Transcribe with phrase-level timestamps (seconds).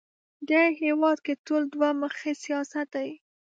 [0.49, 3.09] دې هېواد کې ټول دوه مخی سیاست دی